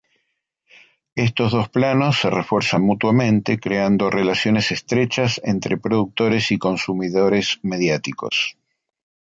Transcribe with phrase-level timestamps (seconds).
[1.15, 8.57] Estos dos planos se refuerzan mutuamente, creando relaciones estrechas entre productores y consumidores mediáticos.